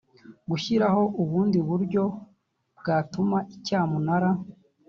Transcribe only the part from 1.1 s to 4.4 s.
ubundi buryo bwatuma icyamunara